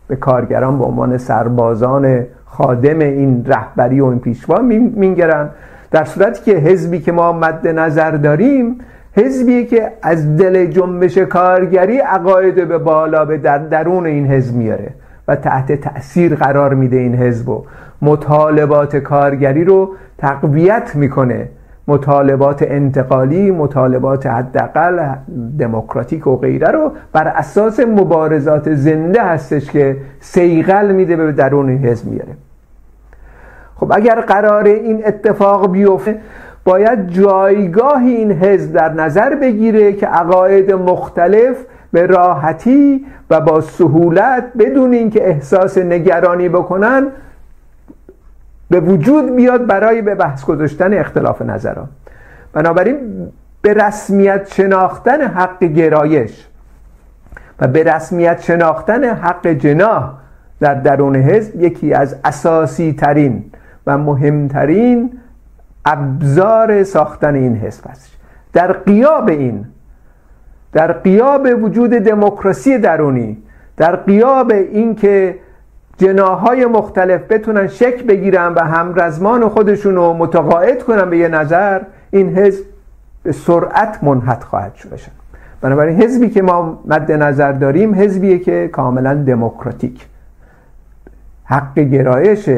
به 0.08 0.16
کارگران 0.16 0.78
به 0.78 0.84
عنوان 0.84 1.18
سربازان 1.18 2.26
خادم 2.44 2.98
این 2.98 3.44
رهبری 3.46 4.00
و 4.00 4.04
این 4.04 4.18
پیشوا 4.18 4.58
میگرن 4.96 5.50
در 5.90 6.04
صورتی 6.04 6.42
که 6.52 6.58
حزبی 6.58 7.00
که 7.00 7.12
ما 7.12 7.32
مد 7.32 7.68
نظر 7.68 8.10
داریم 8.10 8.78
حزبی 9.16 9.64
که 9.64 9.92
از 10.02 10.36
دل 10.36 10.66
جنبش 10.66 11.18
کارگری 11.18 11.98
عقاید 11.98 12.68
به 12.68 12.78
بالا 12.78 13.24
به 13.24 13.38
در 13.38 13.58
درون 13.58 14.06
این 14.06 14.26
حزب 14.26 14.56
میاره 14.56 14.90
و 15.28 15.36
تحت 15.36 15.72
تأثیر 15.72 16.34
قرار 16.34 16.74
میده 16.74 16.96
این 16.96 17.14
حزب 17.14 17.48
و 17.48 17.64
مطالبات 18.02 18.96
کارگری 18.96 19.64
رو 19.64 19.94
تقویت 20.18 20.92
می‌کنه. 20.94 21.48
مطالبات 21.88 22.62
انتقالی 22.62 23.50
مطالبات 23.50 24.26
حداقل 24.26 25.14
دموکراتیک 25.58 26.26
و 26.26 26.36
غیره 26.36 26.68
رو 26.68 26.92
بر 27.12 27.28
اساس 27.28 27.80
مبارزات 27.80 28.74
زنده 28.74 29.22
هستش 29.22 29.70
که 29.70 29.96
سیغل 30.20 30.92
میده 30.92 31.16
به 31.16 31.32
درون 31.32 31.68
این 31.68 31.78
حزب 31.78 32.06
میاره 32.06 32.36
خب 33.76 33.92
اگر 33.92 34.20
قرار 34.20 34.64
این 34.64 35.06
اتفاق 35.06 35.72
بیفته 35.72 36.18
باید 36.64 37.08
جایگاه 37.08 38.02
این 38.02 38.32
حزب 38.32 38.72
در 38.72 38.92
نظر 38.92 39.34
بگیره 39.34 39.92
که 39.92 40.06
عقاید 40.06 40.72
مختلف 40.72 41.56
به 41.92 42.06
راحتی 42.06 43.06
و 43.30 43.40
با 43.40 43.60
سهولت 43.60 44.44
بدون 44.58 44.92
اینکه 44.92 45.28
احساس 45.28 45.78
نگرانی 45.78 46.48
بکنن 46.48 47.06
به 48.74 48.80
وجود 48.80 49.36
بیاد 49.36 49.66
برای 49.66 50.02
به 50.02 50.14
بحث 50.14 50.44
گذاشتن 50.44 50.94
اختلاف 50.94 51.42
نظران. 51.42 51.88
بنابراین 52.52 53.28
به 53.62 53.74
رسمیت 53.74 54.52
شناختن 54.54 55.20
حق 55.20 55.64
گرایش 55.64 56.46
و 57.60 57.68
به 57.68 57.82
رسمیت 57.82 58.42
شناختن 58.42 59.04
حق 59.04 59.46
جناح 59.46 60.12
در 60.60 60.74
درون 60.74 61.16
حزب 61.16 61.62
یکی 61.62 61.94
از 61.94 62.16
اساسی 62.24 62.92
ترین 62.92 63.44
و 63.86 63.98
مهمترین 63.98 65.18
ابزار 65.84 66.84
ساختن 66.84 67.34
این 67.34 67.56
حزب 67.56 67.84
است. 67.86 68.10
در 68.52 68.72
قیاب 68.72 69.28
این 69.28 69.64
در 70.72 70.92
قیاب 70.92 71.48
وجود 71.62 71.90
دموکراسی 71.90 72.78
درونی 72.78 73.42
در 73.76 73.96
قیاب 73.96 74.50
اینکه 74.50 75.38
جناهای 75.98 76.66
مختلف 76.66 77.20
بتونن 77.30 77.66
شک 77.66 78.04
بگیرن 78.04 78.52
و 78.54 78.60
همرزمان 78.60 79.48
خودشون 79.48 79.94
رو 79.94 80.12
متقاعد 80.12 80.82
کنن 80.82 81.10
به 81.10 81.18
یه 81.18 81.28
نظر 81.28 81.80
این 82.10 82.36
حزب 82.36 82.64
به 83.22 83.32
سرعت 83.32 84.04
منحط 84.04 84.44
خواهد 84.44 84.74
شد. 84.74 84.88
بنابراین 85.60 86.02
حزبی 86.02 86.30
که 86.30 86.42
ما 86.42 86.82
مد 86.86 87.12
نظر 87.12 87.52
داریم 87.52 87.94
حزبیه 87.94 88.38
که 88.38 88.68
کاملا 88.72 89.14
دموکراتیک. 89.14 90.06
حق 91.44 91.78
گرایش 91.78 92.50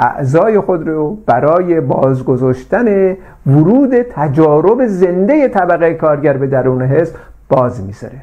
اعضای 0.00 0.60
خود 0.60 0.88
رو 0.88 1.18
برای 1.26 1.80
بازگذاشتن 1.80 3.16
ورود 3.46 4.02
تجارب 4.02 4.86
زنده 4.86 5.48
طبقه 5.48 5.94
کارگر 5.94 6.36
به 6.36 6.46
درون 6.46 6.82
حزب 6.82 7.14
باز 7.48 7.84
می‌ذاره. 7.84 8.20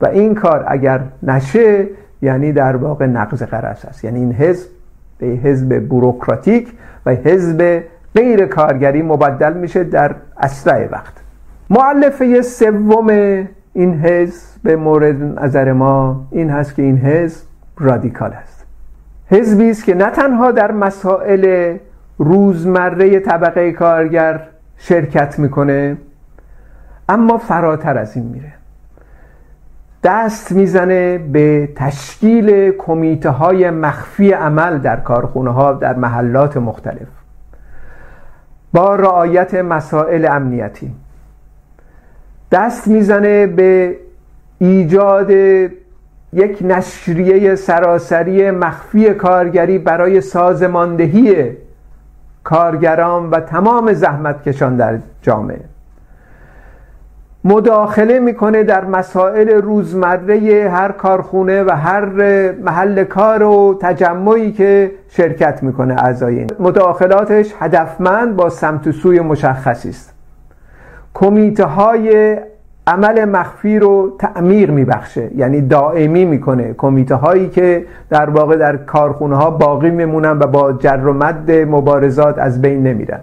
و 0.00 0.06
این 0.06 0.34
کار 0.34 0.64
اگر 0.68 1.00
نشه 1.22 1.86
یعنی 2.22 2.52
در 2.52 2.76
واقع 2.76 3.06
نقض 3.06 3.42
قرص 3.42 3.84
است. 3.84 4.04
یعنی 4.04 4.18
این 4.18 4.32
حزب 4.32 4.68
به 5.18 5.26
حزب 5.26 5.88
بوروکراتیک 5.88 6.72
و 7.06 7.10
حزب 7.10 7.82
غیر 8.14 8.46
کارگری 8.46 9.02
مبدل 9.02 9.52
میشه 9.52 9.84
در 9.84 10.14
اسرع 10.36 10.88
وقت. 10.92 11.14
معلفه 11.70 12.42
سوم 12.42 13.08
این 13.72 14.00
حزب 14.00 14.62
به 14.62 14.76
مورد 14.76 15.22
نظر 15.44 15.72
ما 15.72 16.26
این 16.30 16.50
هست 16.50 16.74
که 16.74 16.82
این 16.82 16.98
حزب 16.98 17.46
رادیکال 17.78 18.32
است. 18.32 18.66
حزبی 19.30 19.70
است 19.70 19.84
که 19.84 19.94
نه 19.94 20.10
تنها 20.10 20.50
در 20.52 20.72
مسائل 20.72 21.76
روزمره 22.18 23.20
طبقه 23.20 23.72
کارگر 23.72 24.40
شرکت 24.76 25.38
می‌کنه 25.38 25.96
اما 27.08 27.38
فراتر 27.38 27.98
از 27.98 28.16
این 28.16 28.26
میره. 28.26 28.52
دست 30.02 30.52
می‌زنه 30.52 31.18
به 31.18 31.68
تشکیل 31.76 32.72
کمیته 32.72 33.30
های 33.30 33.70
مخفی 33.70 34.32
عمل 34.32 34.78
در 34.78 34.96
کارخونه 34.96 35.50
ها 35.50 35.72
در 35.72 35.94
محلات 35.94 36.56
مختلف. 36.56 37.08
با 38.72 38.94
رعایت 38.94 39.54
مسائل 39.54 40.28
امنیتی. 40.30 40.92
دست 42.52 42.88
می‌زنه 42.88 43.46
به 43.46 43.96
ایجاد 44.58 45.30
یک 46.32 46.58
نشریه 46.60 47.54
سراسری 47.54 48.50
مخفی 48.50 49.14
کارگری 49.14 49.78
برای 49.78 50.20
سازماندهی 50.20 51.50
کارگران 52.44 53.30
و 53.30 53.40
تمام 53.40 53.92
زحمتکشان 53.92 54.76
در 54.76 54.98
جامعه. 55.22 55.60
مداخله 57.44 58.18
می‌کنه 58.18 58.62
در 58.62 58.84
مسائل 58.84 59.48
روزمره 59.48 60.70
هر 60.72 60.92
کارخونه 60.92 61.62
و 61.62 61.70
هر 61.70 62.04
محل 62.52 63.04
کار 63.04 63.42
و 63.42 63.78
تجمعی 63.80 64.52
که 64.52 64.90
شرکت 65.08 65.62
می‌کنه 65.62 65.94
اعضای 65.94 66.46
مداخلاتش 66.58 67.54
هدفمند 67.58 68.36
با 68.36 68.48
سمت 68.48 68.90
سوی 68.90 69.20
مشخصی 69.20 69.88
است. 69.88 70.14
کمیته 71.14 71.64
های 71.64 72.36
عمل 72.86 73.24
مخفی 73.24 73.78
رو 73.78 74.16
تعمیر 74.18 74.70
میبخشه 74.70 75.30
یعنی 75.36 75.60
دائمی 75.60 76.24
می‌کنه. 76.24 76.74
کمیته 76.78 77.14
هایی 77.14 77.48
که 77.48 77.84
در 78.10 78.30
واقع 78.30 78.56
در 78.56 78.76
کارخونه 78.76 79.36
ها 79.36 79.50
باقی 79.50 79.90
میمونن 79.90 80.38
و 80.38 80.46
با 80.46 80.72
جر 80.72 81.06
و 81.06 81.12
مد 81.12 81.50
مبارزات 81.50 82.38
از 82.38 82.62
بین 82.62 82.82
نمیرن. 82.82 83.20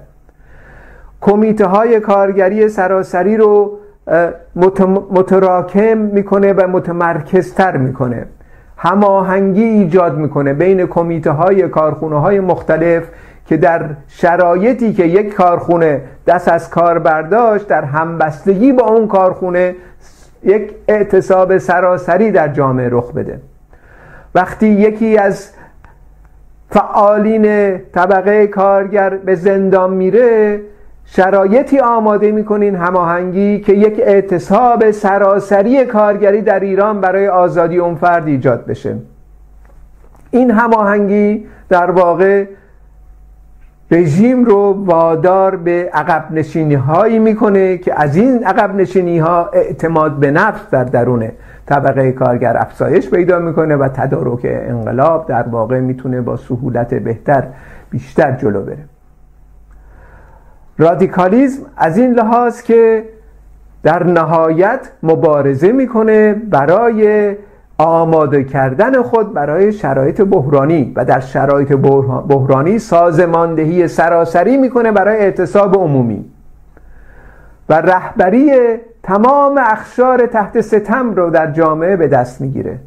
کمیته 1.22 1.66
های 1.66 2.00
کارگری 2.00 2.70
سراسری 2.70 3.38
رو 3.38 3.78
متراکم 5.12 5.98
می‌کنه 5.98 6.54
و 6.54 6.68
متمرکزتر 6.68 7.78
می‌کنه. 7.78 8.26
هماهنگی 8.78 9.64
ایجاد 9.64 10.18
می‌کنه 10.18 10.54
بین 10.54 10.86
کمیته 10.86 11.32
های 11.32 11.68
کارخونه 11.68 12.22
های 12.22 12.40
مختلف 12.40 13.04
که 13.46 13.58
در 13.58 13.86
شرایطی 14.08 14.94
که 14.94 15.04
یک 15.04 15.34
کارخونه 15.34 16.02
دست 16.28 16.48
از 16.48 16.70
کار 16.70 17.00
برداشت 17.00 17.68
در 17.68 17.84
همبستگی 17.84 18.72
با 18.72 18.84
اون 18.84 19.08
کارخونه 19.08 19.76
یک 20.44 20.72
اعتصاب 20.88 21.58
سراسری 21.58 22.32
در 22.32 22.48
جامعه 22.48 22.90
رخ 22.92 23.12
بده. 23.12 23.40
وقتی 24.36 24.68
یکی 24.68 25.18
از 25.18 25.52
فعالین 26.70 27.78
طبقه 27.78 28.48
کارگر 28.48 29.10
به 29.10 29.36
زندان 29.36 29.94
میره 29.94 30.60
شرایطی 31.10 31.80
آماده 31.80 32.32
می‌کنین 32.32 32.76
هماهنگی 32.76 33.60
که 33.60 33.74
یک 33.74 34.00
اعتصاب 34.00 34.92
سراسری 34.92 35.86
کارگری 35.86 36.42
در 36.42 36.60
ایران 36.60 37.02
برای 37.02 37.28
آزادی 37.28 37.78
اون 37.78 37.96
فرد 37.96 38.28
ایجاد 38.28 38.66
بشه. 38.66 38.96
این 40.32 40.52
هماهنگی 40.52 41.46
در 41.70 41.92
واقع 41.92 42.46
رژیم 43.92 44.46
رو 44.46 44.86
وادار 44.86 45.56
به 45.56 45.90
عقب 45.94 46.26
نشینی 46.32 46.76
هایی 46.76 47.20
می‌کنه 47.20 47.78
که 47.78 48.02
از 48.02 48.16
این 48.16 48.44
عقب 48.44 48.76
نشینی 48.76 49.20
ها 49.20 49.50
اعتماد 49.54 50.12
به 50.12 50.32
نفس 50.32 50.70
در 50.72 50.84
درون 50.84 51.32
طبقه 51.66 52.12
کارگر 52.12 52.58
افزایش 52.58 53.10
پیدا 53.10 53.40
می‌کنه 53.40 53.76
و 53.76 53.88
تدارک 53.88 54.42
انقلاب 54.44 55.28
در 55.28 55.44
واقع 55.44 55.80
می‌تونه 55.80 56.22
با 56.22 56.38
سهولت 56.38 56.94
بهتر 56.94 57.44
بیشتر 57.90 58.32
جلو 58.32 58.62
بره. 58.62 58.97
رادیکالیزم 60.78 61.66
از 61.78 61.98
این 61.98 62.14
لحاظ 62.14 62.62
که 62.62 63.04
در 63.84 64.04
نهایت 64.04 64.80
مبارزه 65.04 65.72
می‌کنه 65.72 66.34
برای 66.34 67.36
آماده 67.78 68.44
کردن 68.44 69.02
خود 69.02 69.34
برای 69.34 69.72
شرایط 69.72 70.22
بحرانی 70.22 70.94
و 70.96 71.06
در 71.06 71.20
شرایط 71.20 71.72
بحرانی 72.28 72.80
سازماندهی 72.80 73.88
سراسری 73.88 74.58
می‌کنه 74.58 74.92
برای 74.92 75.18
اعتصاب 75.18 75.76
عمومی. 75.76 76.26
و 77.70 77.74
رهبری 77.74 78.52
تمام 79.04 79.58
اخشار 79.58 80.26
تحت 80.26 80.62
ستم 80.62 81.14
رو 81.14 81.30
در 81.30 81.52
جامعه 81.52 81.96
به 81.96 82.08
دست 82.08 82.42
می‌گیره. 82.42 82.80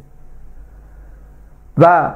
و 1.77 2.11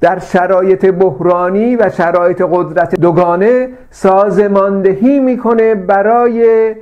در 0.00 0.18
شرایط 0.18 0.86
بحرانی 0.86 1.76
و 1.76 1.90
شرایط 1.90 2.42
قدرت 2.50 3.00
دوگانه 3.00 3.68
سازماندهی 3.90 5.20
می‌کنه 5.20 5.74
برای 5.74 6.74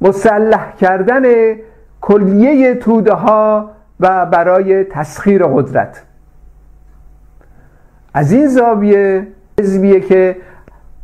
مسلح 0.00 0.72
کردن 0.80 1.22
کلیه 2.00 2.74
توده 2.74 3.12
ها 3.12 3.70
و 4.00 4.26
برای 4.26 4.84
تسخیر 4.84 5.44
قدرت. 5.46 6.02
از 8.14 8.32
این 8.32 8.46
زاویه 8.46 9.26
حزبیه 9.60 10.00
که 10.00 10.36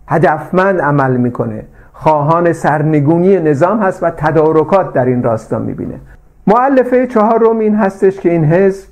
هدفمند 0.09 0.81
عمل 0.81 1.17
می‌کنه. 1.17 1.65
خواهان 1.93 2.53
سرنگونی 2.53 3.37
نظام 3.41 3.83
هست 3.83 4.03
و 4.03 4.11
تدارکات 4.11 4.93
در 4.93 5.05
این 5.05 5.23
راستا 5.23 5.59
می‌بینه. 5.59 6.01
معلفه 6.47 7.07
چهارم 7.07 7.59
این 7.59 7.75
هستش 7.75 8.21
که 8.21 8.31
این 8.31 8.45
حزب 8.45 8.89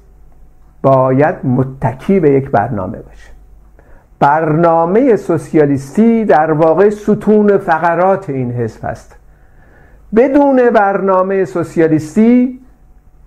باید 0.82 1.34
متکی 1.44 2.20
به 2.20 2.30
یک 2.30 2.50
برنامه 2.50 2.98
باشه. 2.98 3.30
برنامه 4.18 5.16
سوسیالیستی 5.16 6.24
در 6.24 6.52
واقع 6.52 6.90
ستون 6.90 7.58
فقرات 7.58 8.30
این 8.30 8.52
حزب 8.52 8.84
هست 8.84 9.16
بدون 10.16 10.70
برنامه 10.70 11.44
سوسیالیستی 11.44 12.60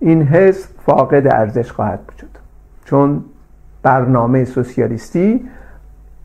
این 0.00 0.22
حزب 0.22 0.68
فاقد 0.86 1.26
ارزش 1.26 1.72
خواهد 1.72 2.00
بود. 2.00 2.38
چون 2.84 3.24
برنامه 3.82 4.44
سوسیالیستی 4.44 5.48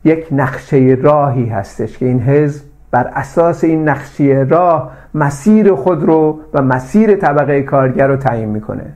یک 0.04 0.26
نقشه 0.32 0.98
راهی 1.02 1.46
هستش 1.46 1.98
که 1.98 2.06
این 2.06 2.20
حزب 2.20 2.64
بر 2.90 3.10
اساس 3.14 3.64
این 3.64 3.88
نقشه 3.88 4.46
راه 4.48 4.92
مسیر 5.14 5.74
خود 5.74 6.02
رو 6.02 6.40
و 6.54 6.62
مسیر 6.62 7.16
طبقه 7.16 7.62
کارگر 7.62 8.06
رو 8.06 8.16
تعیین 8.16 8.48
می‌کنه. 8.48 8.92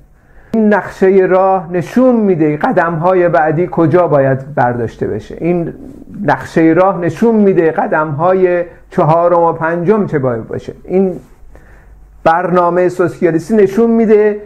این 0.55 0.75
نقشه 0.75 1.07
راه 1.31 1.73
نشون 1.73 2.17
میده 2.17 2.57
قدم 2.57 2.95
های 2.95 3.29
بعدی 3.29 3.69
کجا 3.71 4.09
باید 4.09 4.55
برداشته 4.55 5.07
بشه. 5.07 5.37
این 5.41 5.75
نقشه 6.23 6.61
راه 6.61 6.99
نشون 6.99 7.35
میده 7.35 7.71
قدم 7.71 8.09
های 8.09 8.65
چهارم 8.91 9.41
و 9.41 9.53
پنجم 9.53 10.07
چه 10.07 10.19
باید 10.19 10.49
باشه. 10.49 10.75
این 10.85 11.21
برنامه 12.25 12.89
سوسیالیستی 12.89 13.57
نشون 13.57 13.91
میده 13.91 14.41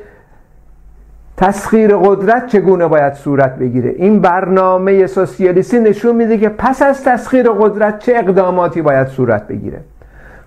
تسخیر 1.37 1.97
قدرت 1.97 2.47
چگونه 2.47 2.87
باید 2.87 3.15
صورت 3.15 3.57
بگیره. 3.57 3.91
این 3.91 4.21
برنامه 4.21 5.07
سوسیالیستی 5.07 5.79
نشون 5.79 6.17
میده 6.17 6.39
که 6.39 6.49
پس 6.49 6.83
از 6.83 7.05
تسخیر 7.05 7.51
قدرت 7.51 7.99
چه 7.99 8.13
اقداماتی 8.17 8.83
باید 8.83 9.07
صورت 9.07 9.47
بگیره. 9.49 9.81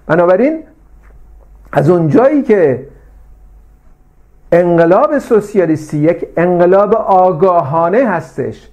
بنابراین 0.08 0.60
از 1.72 1.90
اونجایی 1.90 2.42
که 2.42 2.88
انقلاب 4.52 5.18
سوسیالیستی 5.20 5.98
یک 5.98 6.28
انقلاب 6.38 6.96
آگاهانه 6.96 8.10
هستش. 8.10 8.70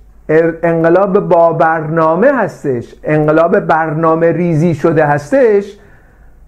انقلاب 0.62 1.21
با 1.29 1.53
برنامه 1.53 2.33
هستش. 2.33 2.95
انقلاب 3.05 3.61
برنامه 3.61 4.33
ریزی 4.33 4.75
شده 4.75 5.07
هستش. 5.07 5.77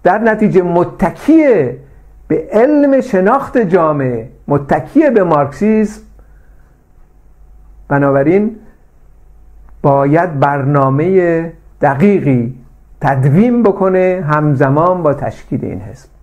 در 0.03 0.19
نتیجه 0.19 0.63
متکیه 0.63 1.77
به 2.29 2.49
علم 2.53 3.01
شناخت 3.01 3.59
جامعه. 3.59 4.29
متکیه 4.49 5.11
به 5.11 5.25
مارکسیزم 5.25 6.03
بنابراین 7.89 8.57
باید 9.83 10.41
برنامه 10.41 11.53
دقیقی 11.81 12.55
تدوین 13.01 13.63
بکنه 13.63 14.25
همزمان 14.29 15.03
با 15.03 15.15
تشکیل 15.15 15.65
این 15.65 15.81
حزب. 15.81 16.18